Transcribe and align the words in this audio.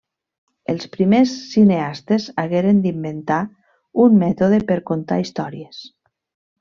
Els 0.71 0.87
primers 0.95 1.33
cineastes 1.49 2.25
hagueren 2.45 2.79
d'inventar 2.85 3.39
un 4.07 4.17
mètode 4.23 4.61
per 4.73 4.79
contar 4.89 5.21
històries. 5.27 5.85